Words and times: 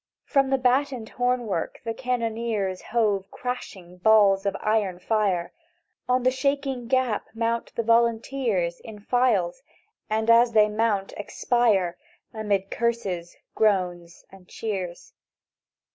"From 0.25 0.49
the 0.49 0.57
battened 0.57 1.11
hornwork 1.11 1.79
the 1.83 1.93
cannoneers 1.93 2.81
Hove 2.81 3.29
crashing 3.29 3.97
balls 3.97 4.47
of 4.47 4.57
iron 4.59 4.97
fire; 4.97 5.51
On 6.09 6.23
the 6.23 6.31
shaking 6.31 6.87
gap 6.87 7.27
mount 7.35 7.71
the 7.75 7.83
volunteers 7.83 8.79
In 8.79 8.97
files, 8.99 9.61
and 10.09 10.27
as 10.27 10.53
they 10.53 10.69
mount 10.69 11.13
expire 11.17 11.97
Amid 12.33 12.71
curses, 12.71 13.37
groans, 13.53 14.25
and 14.31 14.47
cheers. 14.47 15.13